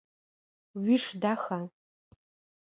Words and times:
Уиш 0.81 1.05
даха? 1.21 1.59